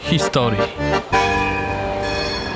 [0.00, 0.60] Historii.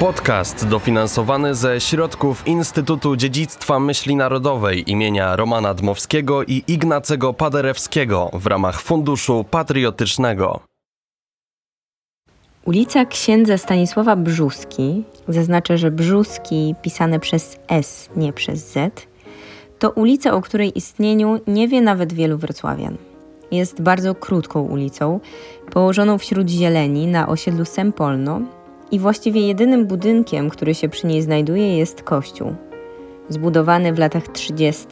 [0.01, 8.47] Podcast dofinansowany ze środków Instytutu Dziedzictwa Myśli Narodowej imienia Romana Dmowskiego i Ignacego Paderewskiego w
[8.47, 10.61] ramach Funduszu Patriotycznego.
[12.65, 19.07] Ulica księdza Stanisława Brzuski, zaznaczę, że Brzuski pisane przez S, nie przez Z,
[19.79, 22.97] to ulica, o której istnieniu nie wie nawet wielu wrocławian.
[23.51, 25.21] Jest bardzo krótką ulicą,
[25.71, 28.41] położoną wśród zieleni na osiedlu Sempolno
[28.91, 32.55] i właściwie jedynym budynkiem, który się przy niej znajduje jest kościół.
[33.29, 34.87] Zbudowany w latach 30.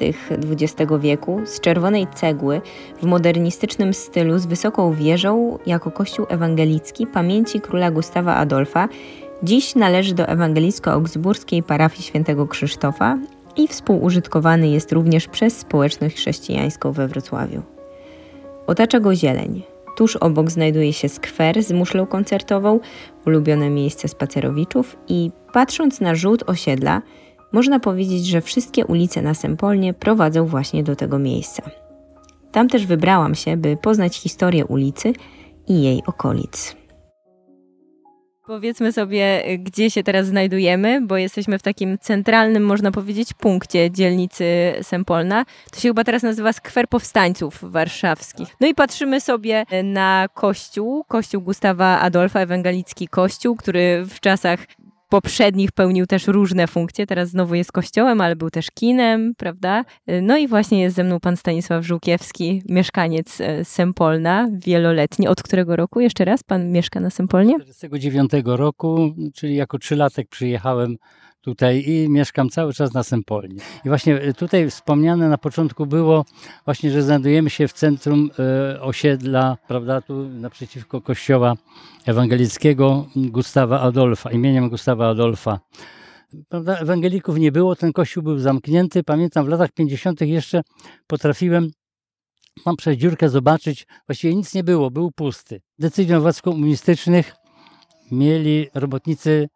[0.50, 2.60] XX wieku z czerwonej cegły
[3.02, 8.88] w modernistycznym stylu z wysoką wieżą jako kościół ewangelicki pamięci króla Gustawa Adolfa,
[9.42, 13.18] dziś należy do ewangelicko-augsburskiej parafii świętego Krzysztofa
[13.56, 17.73] i współużytkowany jest również przez społeczność chrześcijańską we Wrocławiu.
[18.66, 19.62] Otacza go zieleń.
[19.96, 22.80] Tuż obok znajduje się skwer z muszlą koncertową,
[23.26, 27.02] ulubione miejsce spacerowiczów i patrząc na rzut osiedla,
[27.52, 31.62] można powiedzieć, że wszystkie ulice na Sempolnie prowadzą właśnie do tego miejsca.
[32.52, 35.12] Tam też wybrałam się, by poznać historię ulicy
[35.68, 36.76] i jej okolic.
[38.46, 44.74] Powiedzmy sobie, gdzie się teraz znajdujemy, bo jesteśmy w takim centralnym, można powiedzieć, punkcie dzielnicy
[44.82, 45.44] Sempolna.
[45.72, 48.48] To się chyba teraz nazywa Skwer Powstańców Warszawskich.
[48.60, 54.60] No i patrzymy sobie na kościół, kościół Gustawa Adolfa, ewangelicki kościół, który w czasach
[55.14, 57.06] poprzednich pełnił też różne funkcje.
[57.06, 59.84] Teraz znowu jest kościołem, ale był też kinem, prawda?
[60.22, 65.28] No i właśnie jest ze mną pan Stanisław Żółkiewski, mieszkaniec e, Sempolna, wieloletni.
[65.28, 67.54] Od którego roku jeszcze raz pan mieszka na Sempolnie?
[67.60, 70.96] 49 roku, czyli jako trzylatek przyjechałem
[71.44, 73.56] tutaj i mieszkam cały czas na Sempolnie.
[73.84, 76.24] I właśnie e, tutaj wspomniane na początku było
[76.64, 81.54] właśnie, że znajdujemy się w centrum e, osiedla, prawda, tu naprzeciwko kościoła
[82.06, 85.60] ewangelickiego Gustawa Adolfa, imieniem Gustawa Adolfa.
[86.48, 89.02] Prawda, ewangelików nie było, ten kościół był zamknięty.
[89.02, 90.20] Pamiętam w latach 50.
[90.20, 90.62] jeszcze
[91.06, 91.70] potrafiłem
[92.66, 95.60] mam przez dziurkę zobaczyć, właściwie nic nie było, był pusty.
[95.78, 97.34] Decyzją władz komunistycznych
[98.10, 99.48] mieli robotnicy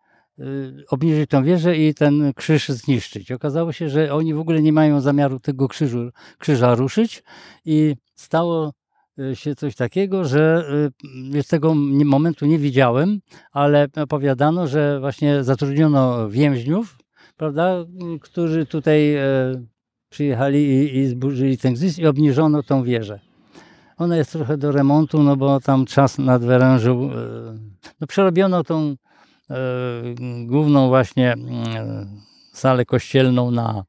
[0.88, 3.32] obniżyć tą wieżę i ten krzyż zniszczyć.
[3.32, 7.22] Okazało się, że oni w ogóle nie mają zamiaru tego krzyżu, krzyża ruszyć
[7.64, 8.72] i stało
[9.18, 10.64] y, się coś takiego, że
[11.34, 13.20] y, tego momentu nie widziałem,
[13.52, 16.98] ale opowiadano, że właśnie zatrudniono więźniów,
[17.36, 17.84] prawda,
[18.20, 19.16] którzy tutaj
[20.08, 23.20] przyjechali i, i zburzyli ten krzyż i obniżono tą wieżę.
[23.96, 27.10] Ona jest trochę do remontu, no bo tam czas nadwyrężył.
[28.00, 28.96] No przerobiono tą
[30.46, 32.20] główną właśnie mm,
[32.52, 33.84] salę kościelną na,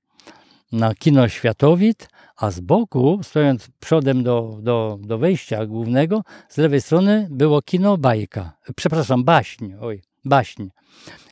[0.71, 6.81] na kino Światowit, a z boku, stojąc przodem do, do, do wejścia głównego, z lewej
[6.81, 8.51] strony było kino Bajka.
[8.75, 9.71] Przepraszam, Baśń.
[9.81, 10.67] Oj, Baśń.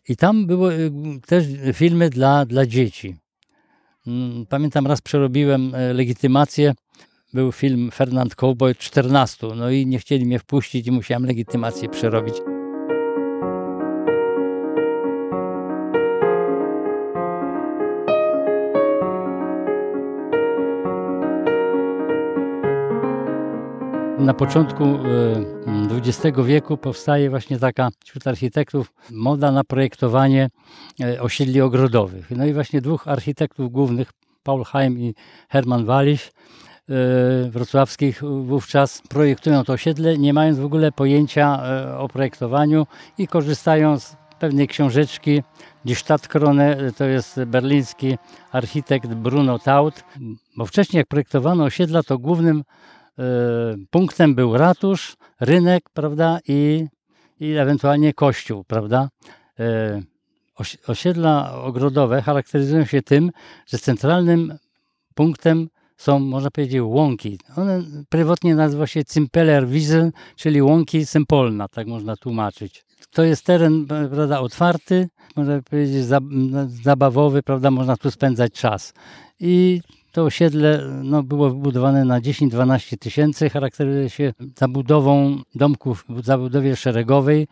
[0.09, 0.91] I tam były
[1.25, 3.15] też filmy dla, dla dzieci.
[4.07, 6.73] Mm, pamiętam raz przerobiłem e, legitymację.
[7.33, 9.47] Był film Fernand Cowboy 14.
[9.55, 12.35] No i nie chcieli mnie wpuścić i musiałem legitymację przerobić.
[24.27, 24.83] Na początku
[25.91, 30.49] XX e, wieku powstaje właśnie taka wśród architektów moda na projektowanie
[31.01, 32.31] e, osiedli ogrodowych.
[32.31, 34.11] No i właśnie dwóch architektów głównych,
[34.43, 35.13] Paul Heim i
[35.49, 36.93] Hermann Wallisch, e,
[37.49, 41.63] wrocławskich wówczas projektują to osiedle, nie mając w ogóle pojęcia
[41.97, 42.87] o projektowaniu
[43.17, 45.43] i korzystają z pewnej książeczki
[45.85, 48.17] Die Stadtkrone, to jest berliński
[48.51, 50.03] architekt Bruno Taut,
[50.57, 52.63] bo wcześniej jak projektowano osiedla, to głównym
[53.89, 56.85] punktem był ratusz, rynek, prawda, i,
[57.39, 59.09] i ewentualnie kościół, prawda.
[59.59, 60.01] E,
[60.87, 63.31] osiedla ogrodowe charakteryzują się tym,
[63.67, 64.57] że centralnym
[65.15, 67.39] punktem są, można powiedzieć, łąki.
[67.55, 72.85] One prywatnie nazywa się Zimpeler Wiesel, czyli łąki Sempolna, tak można tłumaczyć.
[73.11, 76.05] To jest teren prawda, otwarty, można powiedzieć
[76.83, 78.93] zabawowy, prawda, można tu spędzać czas.
[79.39, 79.81] I
[80.11, 83.49] to osiedle no, było wybudowane na 10-12 tysięcy.
[83.49, 87.47] Charakteryzuje się zabudową domków w zabudowie szeregowej,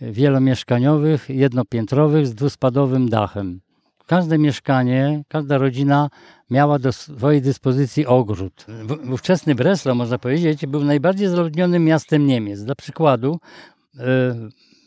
[0.00, 3.60] wielomieszkaniowych, jednopiętrowych z dwuspadowym dachem.
[4.06, 6.10] Każde mieszkanie, każda rodzina
[6.50, 8.66] miała do swojej dyspozycji ogród.
[8.68, 12.64] W, ówczesny Breslau, można powiedzieć, był najbardziej zaludnionym miastem Niemiec.
[12.64, 13.38] Dla przykładu,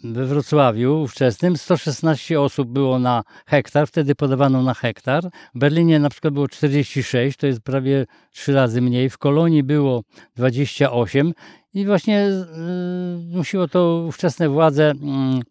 [0.03, 5.23] we Wrocławiu ówczesnym 116 osób było na hektar, wtedy podawano na hektar.
[5.55, 9.09] W Berlinie na przykład było 46, to jest prawie trzy razy mniej.
[9.09, 10.03] W Kolonii było
[10.35, 11.33] 28
[11.73, 15.41] i właśnie y, musiło to ówczesne władze mm,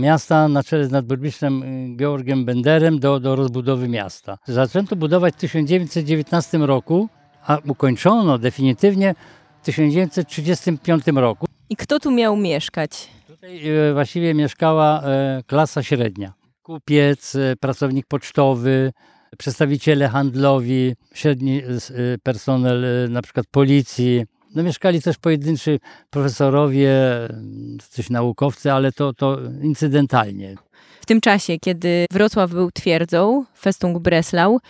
[0.00, 4.38] miasta na czele z nadburmistrzem y, Georgiem Benderem do, do rozbudowy miasta.
[4.46, 7.08] Zaczęto budować w 1919 roku,
[7.46, 9.14] a ukończono definitywnie
[9.62, 11.46] w 1935 roku.
[11.70, 13.08] I kto tu miał mieszkać?
[13.42, 16.32] Tutaj e, właściwie mieszkała e, klasa średnia.
[16.62, 18.92] Kupiec, e, pracownik pocztowy,
[19.38, 21.62] przedstawiciele handlowi, średni
[22.22, 24.24] personel na przykład policji.
[24.54, 25.78] No mieszkali też pojedynczy
[26.10, 26.92] profesorowie,
[27.90, 30.54] coś naukowcy, ale to, to incydentalnie.
[31.00, 34.60] W tym czasie, kiedy Wrocław był twierdzą, Festung Breslau,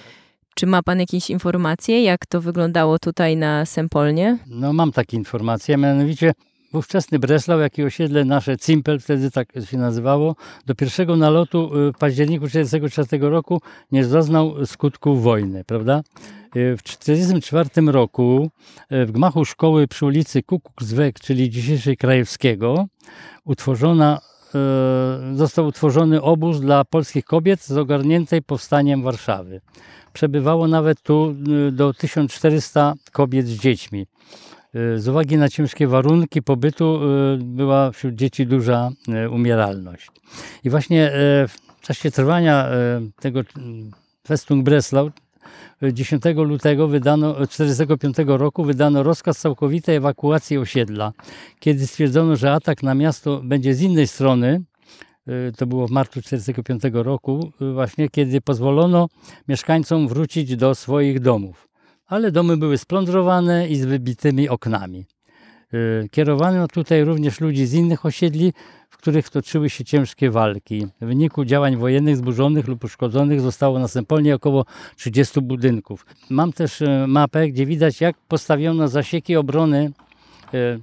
[0.55, 4.39] czy ma pan jakieś informacje, jak to wyglądało tutaj na Sempolnie?
[4.47, 6.33] No mam takie informacje, mianowicie
[6.73, 10.37] ówczesny Breslau, jak i osiedle nasze Cimpel, wtedy tak się nazywało,
[10.67, 13.61] do pierwszego nalotu y, w październiku 1944 roku
[13.93, 16.03] nie zaznał skutków wojny, prawda?
[16.57, 18.51] Y, W 1944 roku
[18.93, 22.87] y, w gmachu szkoły przy ulicy Kukuczwek, czyli dzisiejszej Krajewskiego,
[23.45, 24.21] utworzona,
[25.35, 29.61] został utworzony obóz dla polskich kobiet z ogarniętej powstaniem Warszawy.
[30.13, 31.35] Przebywało nawet tu
[31.73, 34.07] do 1400 kobiet z dziećmi.
[34.77, 37.01] Y, Z uwagi na ciężkie warunki pobytu
[37.35, 38.91] y, była wśród dzieci duża
[39.25, 40.09] y, umieralność.
[40.65, 41.13] I właśnie
[41.49, 42.69] w czasie trwania
[43.21, 43.41] tego
[44.27, 45.11] Festung Breslau
[45.83, 51.13] y, 10 lutego wydano, 1945 roku wydano rozkaz całkowitej ewakuacji osiedla.
[51.61, 54.63] Kiedy stwierdzono, że atak na miasto będzie z innej strony,
[55.57, 59.09] to było w marcu 1945 roku, właśnie kiedy pozwolono
[59.49, 61.72] mieszkańcom wrócić do swoich domów
[62.07, 65.07] ale domy były splądrowane i z wybitymi oknami.
[65.75, 68.53] Y, Kierowano tutaj również ludzi z innych osiedli,
[68.91, 70.87] w których toczyły się ciężkie walki.
[71.01, 74.65] W wyniku działań wojennych zburzonych lub uszkodzonych zostało na Sempolnie około
[74.97, 76.07] 30 budynków.
[76.31, 79.93] Mam też y, mapę, gdzie widać jak postawiono zasieki obrony
[80.55, 80.81] y,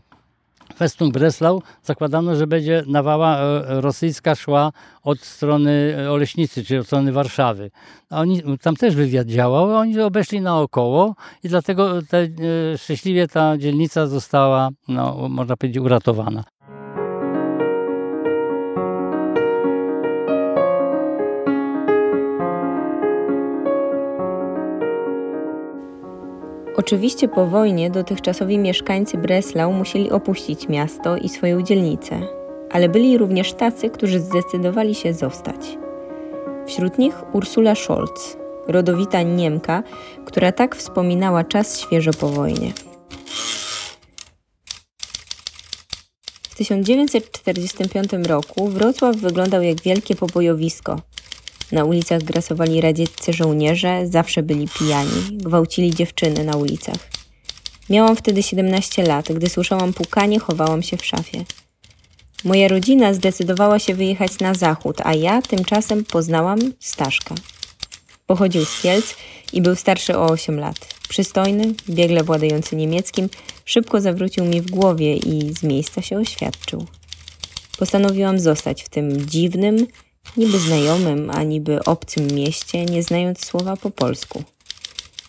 [0.79, 1.61] Festung Breslau.
[1.83, 4.71] Zakładano, że będzie nawała e, rosyjska szła
[5.03, 7.71] od strony e, Oleśnicy, czyli od strony Warszawy.
[8.09, 13.57] A oni, tam też wywiad działał, oni obeszli naokoło i dlatego te, e, szczęśliwie ta
[13.57, 16.43] dzielnica została, no, można powiedzieć, uratowana.
[26.79, 32.19] Oczywiście po wojnie dotychczasowi mieszkańcy Breslau musieli opuścić miasto i swoją dzielnicę,
[32.71, 35.77] ale byli również tacy, którzy zdecydowali się zostać.
[36.67, 38.37] Wśród nich Ursula Scholz,
[38.67, 39.83] rodowita Niemka,
[40.25, 42.71] która tak wspominała czas świeżo po wojnie.
[46.49, 51.01] W 1945 roku Wrocław wyglądał jak wielkie pobojowisko.
[51.71, 57.09] Na ulicach grasowali radzieccy żołnierze, zawsze byli pijani, gwałcili dziewczyny na ulicach.
[57.89, 61.43] Miałam wtedy 17 lat, gdy słyszałam pukanie, chowałam się w szafie.
[62.43, 67.35] Moja rodzina zdecydowała się wyjechać na zachód, a ja tymczasem poznałam Staszka.
[68.27, 69.15] Pochodził z Kielc
[69.53, 70.75] i był starszy o 8 lat.
[71.09, 73.29] Przystojny, biegle władający niemieckim,
[73.65, 76.85] szybko zawrócił mi w głowie i z miejsca się oświadczył.
[77.77, 79.87] Postanowiłam zostać w tym dziwnym,
[80.37, 84.43] niby znajomym, a niby obcym mieście, nie znając słowa po polsku.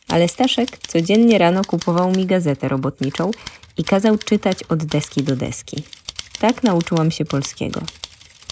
[0.09, 3.31] Ale Staszek codziennie rano kupował mi gazetę robotniczą
[3.77, 5.83] i kazał czytać od deski do deski.
[6.41, 7.81] Tak nauczyłam się polskiego.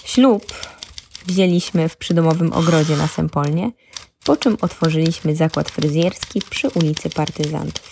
[0.05, 0.53] Ślub
[1.25, 3.71] wzięliśmy w przydomowym ogrodzie na Sempolnie,
[4.23, 7.88] po czym otworzyliśmy zakład fryzjerski przy ulicy Partyzantów.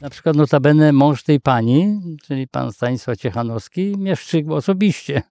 [0.00, 4.14] Na przykład notabene mąż tej pani, czyli pan Stanisław Ciechanowski, mnie
[4.50, 5.22] osobiście.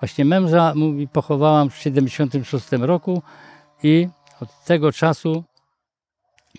[0.00, 3.22] Właśnie męża mówi, pochowałam w 76 roku
[3.82, 4.08] i
[4.40, 5.44] od tego czasu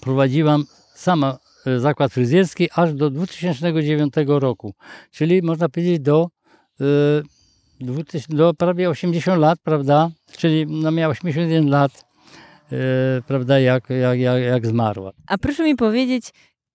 [0.01, 0.63] prowadziłam
[0.95, 4.73] sama e, zakład fryzjerski aż do 2009 roku.
[5.11, 6.29] Czyli można powiedzieć do,
[6.81, 6.85] e,
[7.79, 10.09] 2000 do prawie 80 lat, prawda?
[10.37, 12.05] Czyli no miała 81 lat,
[12.71, 12.75] e,
[13.27, 15.11] prawda, jak, jak, jak, jak zmarła.
[15.27, 16.31] A proszę mi powiedzieć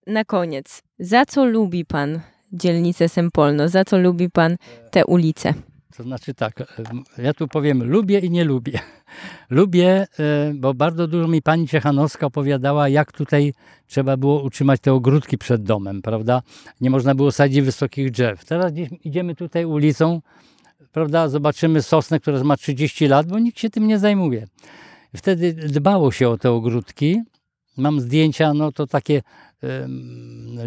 [0.07, 2.19] na koniec, za co lubi pan
[2.53, 3.69] dzielnicę Sempolno?
[3.69, 4.57] Za co lubi pan
[4.91, 5.53] te ulice?
[5.97, 8.79] To znaczy tak, em, ja tu powiem lubię i nie lubię.
[9.49, 13.53] Lubię, e, bo bardzo dużo mi pani Ciechanowska opowiadała, jak tutaj
[13.87, 16.41] trzeba było utrzymać te ogródki przed domem, prawda?
[16.81, 18.45] Nie można było sadzić wysokich drzew.
[18.45, 20.21] Teraz idziemy tutaj ulicą,
[20.91, 24.47] prawda, zobaczymy sosnę, która ma 30 lat, bo nikt się tym nie zajmuje.
[25.15, 27.21] Wtedy dbało się o te ogródki
[27.77, 29.21] mam zdjęcia, no to takie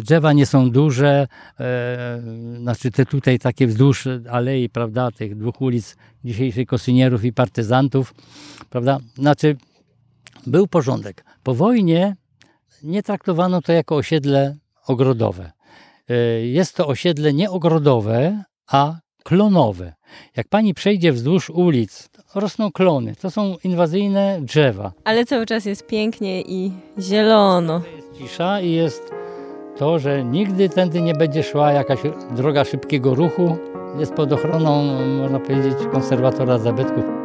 [0.03, 1.27] drzewa nie są duże,
[1.59, 2.21] e,
[2.57, 8.13] znaczy te tutaj takie wzdłuż alei, prawda, tych dwóch ulic dzisiejszych kosynierów i partyzantów,
[8.69, 9.57] prawda, znaczy
[10.47, 11.25] był porządek.
[11.43, 12.15] Po wojnie
[12.83, 14.57] nie traktowano to jako osiedle
[14.87, 15.51] ogrodowe.
[16.09, 19.93] E, jest to osiedle nie ogrodowe, a klonowe.
[20.37, 23.15] Jak pani przejdzie wzdłuż ulic, rosną klony.
[23.15, 24.91] To są inwazyjne drzewa.
[25.03, 27.81] Ale cały czas jest pięknie i zielono.
[27.95, 29.11] Jest cisza i jest
[29.77, 31.99] to, że nigdy tędy nie będzie szła jakaś
[32.31, 33.57] droga szybkiego ruchu.
[33.99, 34.83] Jest pod ochroną,
[35.21, 37.24] można powiedzieć, konserwatora zabytków.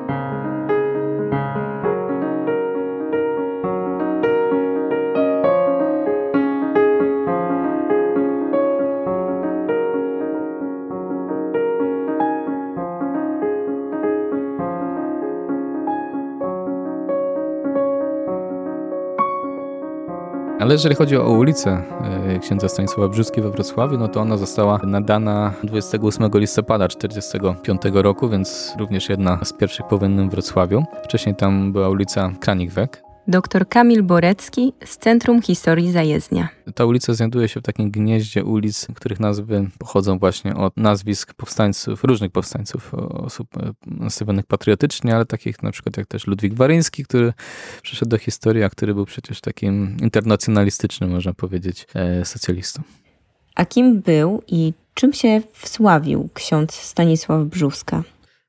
[20.61, 21.83] Ale jeżeli chodzi o ulicę
[22.29, 28.29] e, księdza Stanisława Brzuski we Wrocławiu, no to ona została nadana 28 listopada 1945 roku,
[28.29, 30.85] więc również jedna z pierwszych po wojennym Wrocławiu.
[31.05, 33.10] Wcześniej tam była ulica Kranikwek.
[33.31, 36.49] Dr Kamil Borecki z Centrum Historii Zajezdnia.
[36.75, 42.05] Ta ulica znajduje się w takim gnieździe ulic, których nazwy pochodzą właśnie od nazwisk powstańców,
[42.05, 47.33] różnych powstańców, osób e, nastawionych patriotycznie, ale takich na przykład jak też Ludwik Waryński, który
[47.83, 52.83] przyszedł do historii, a który był przecież takim internacjonalistycznym, można powiedzieć, e, socjalistą.
[53.55, 58.03] A kim był i czym się wsławił ksiądz Stanisław Brzuska?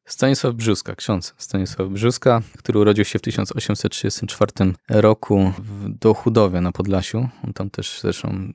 [0.05, 4.51] Stanisław Brzuska, ksiądz Stanisław Brzuska, który urodził się w 1834
[4.89, 7.29] roku w Dochudowie na Podlasiu.
[7.47, 8.53] On tam też zresztą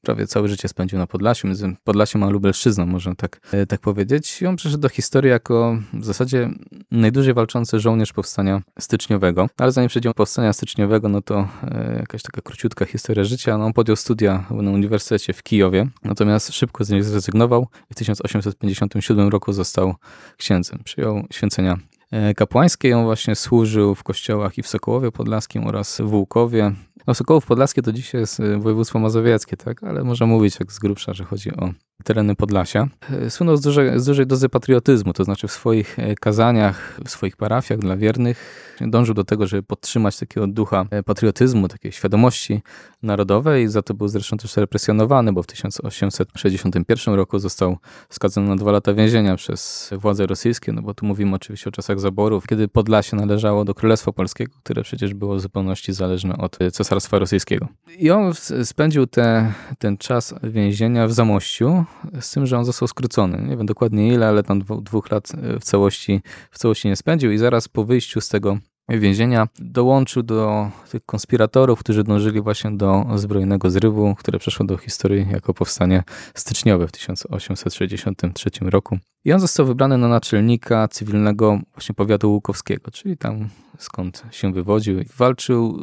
[0.00, 4.42] prawie całe życie spędził na Podlasiu, między Podlasiem a Lubelszczyzną, można tak, e, tak powiedzieć.
[4.42, 6.50] I on przeszedł do historii jako w zasadzie
[6.90, 9.48] najdłużej walczący żołnierz powstania styczniowego.
[9.56, 13.58] Ale zanim przejdziemy do powstania styczniowego, no to e, jakaś taka króciutka historia życia.
[13.58, 17.96] No, on podjął studia na Uniwersytecie w Kijowie, natomiast szybko z nich zrezygnował i w
[17.96, 19.94] 1857 roku został
[20.36, 21.78] księdzem przyjął święcenia
[22.10, 22.98] e, kapłańskie.
[22.98, 26.72] On właśnie służył w kościołach i w Sokołowie Podlaskim oraz w Łukowie.
[27.06, 29.84] No, Sokołów Podlaskie to dzisiaj jest e, województwo mazowieckie, tak?
[29.84, 31.70] ale można mówić jak z grubsza, że chodzi o
[32.04, 32.88] tereny Podlasia.
[33.10, 37.36] E, słynął z dużej, z dużej dozy patriotyzmu, to znaczy w swoich kazaniach, w swoich
[37.36, 42.62] parafiach dla wiernych dążył do tego, żeby podtrzymać takiego ducha patriotyzmu, takiej świadomości
[43.02, 43.68] narodowej.
[43.68, 47.76] Za to był zresztą też represjonowany, bo w 1861 roku został
[48.08, 52.00] skazany na dwa lata więzienia przez władze rosyjskie, no bo tu mówimy oczywiście o czasach
[52.00, 57.18] zaborów, kiedy Podlasie należało do Królestwa Polskiego, które przecież było w zupełności zależne od Cesarstwa
[57.18, 57.68] Rosyjskiego.
[57.98, 58.32] I on
[58.64, 61.83] spędził te, ten czas więzienia w Zamościu,
[62.20, 63.42] z tym, że on został skrócony.
[63.48, 67.38] Nie wiem dokładnie ile, ale tam dwóch lat w całości, w całości nie spędził i
[67.38, 73.70] zaraz po wyjściu z tego więzienia, dołączył do tych konspiratorów, którzy dążyli właśnie do zbrojnego
[73.70, 76.02] zrywu, które przeszło do historii jako powstanie
[76.34, 78.98] styczniowe w 1863 roku.
[79.24, 85.00] I on został wybrany na naczelnika cywilnego właśnie powiatu łukowskiego, czyli tam skąd się wywodził.
[85.16, 85.78] Walczył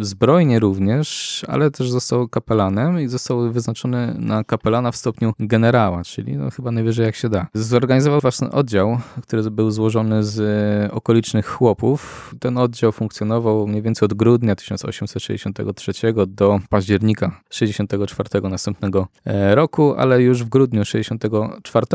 [0.00, 6.04] y, zbrojnie również, ale też został kapelanem i został wyznaczony na kapelana w stopniu generała,
[6.04, 7.46] czyli no chyba najwyżej jak się da.
[7.54, 12.34] Zorganizował własny oddział, który był złożony z okolicznych chłopów.
[12.40, 15.92] Ten oddział funkcjonował mniej więcej od grudnia 1863
[16.26, 21.86] do października 64 następnego e, roku, ale już w grudniu 64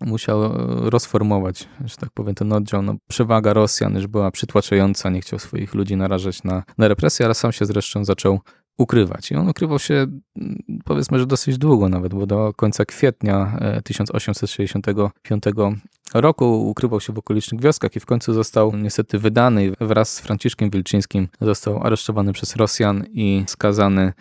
[0.00, 0.39] musiał
[0.90, 2.82] rozformować, że tak powiem, ten oddział.
[2.82, 7.34] No, przewaga Rosjan już była przytłaczająca, nie chciał swoich ludzi narażać na, na represje, ale
[7.34, 8.40] sam się zresztą zaczął
[8.80, 9.30] ukrywać.
[9.30, 15.46] I on ukrywał się, mm, powiedzmy, że dosyć długo nawet, bo do końca kwietnia 1865
[15.46, 15.50] e,
[16.14, 20.70] roku ukrywał się w okolicznych wioskach i w końcu został niestety wydany wraz z Franciszkiem
[20.70, 21.28] Wilczyńskim.
[21.40, 24.12] Został aresztowany przez Rosjan i skazany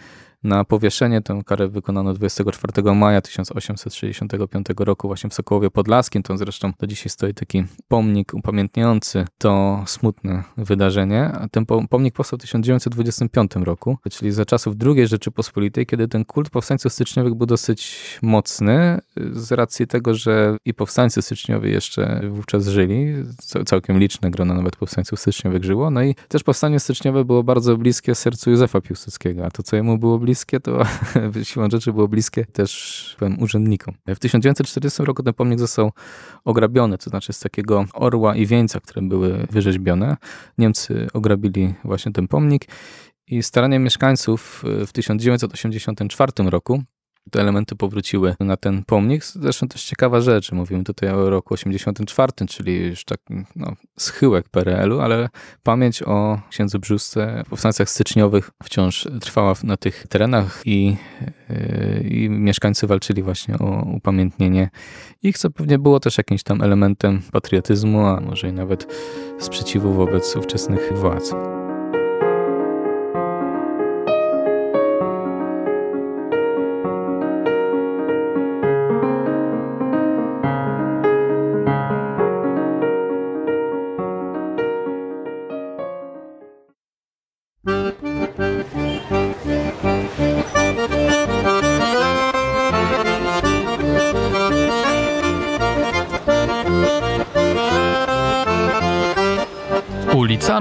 [0.44, 1.22] na powieszenie.
[1.22, 6.24] Tę karę wykonano 24 maja 1865 roku właśnie w Sokołowie Podlaskim.
[6.24, 11.24] To zresztą do dzisiaj stoi taki pomnik upamiętniający to smutne wydarzenie.
[11.24, 16.50] A ten pomnik powstał w 1925 roku, czyli za czasów II Rzeczypospolitej, kiedy ten kult
[16.50, 19.00] powstańców styczniowych był dosyć mocny
[19.32, 23.14] z racji tego, że i powstańcy styczniowi jeszcze wówczas żyli,
[23.66, 28.16] całkiem liczne grono nawet powstańców styczniowych żyło, no i też powstanie styczniowe było bardzo bliskie
[28.16, 30.84] sercu Józefa Piłsudskiego, a to co jemu było bliskie bliskie, to
[31.44, 33.96] siłą rzeczy było bliskie też powiem, urzędnikom.
[34.08, 35.92] W 1940 roku ten pomnik został
[36.46, 40.18] ograbiony, to znaczy z takiego orła i wieńca, które były wyrzeźbione.
[40.58, 42.66] Niemcy ograbili właśnie ten pomnik
[43.28, 46.84] i staraniem mieszkańców w 1984 roku
[47.30, 49.26] te elementy powróciły na ten pomnik.
[49.26, 53.20] Zresztą też ciekawa rzecz, mówimy tutaj o roku 84, czyli już tak
[53.56, 55.30] no, schyłek PRL-u, ale
[55.64, 60.98] pamięć o księdzu Brzusce w powstańcach styczniowych wciąż trwała na tych terenach i,
[61.50, 64.70] yy, i mieszkańcy walczyli właśnie o upamiętnienie
[65.24, 68.88] ich, co pewnie było też jakimś tam elementem patriotyzmu, a może i nawet
[69.40, 71.59] sprzeciwu wobec ówczesnych władz.